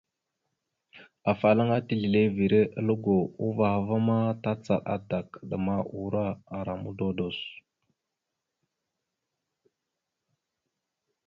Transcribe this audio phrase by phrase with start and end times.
[1.31, 3.17] Afalaŋana tislevere aləgo,
[3.47, 6.25] uvah a ma tacaɗ adak, adəma, ura,
[6.57, 7.37] ara mododos.